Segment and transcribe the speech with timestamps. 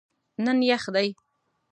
[0.45, 1.09] نن یخ دی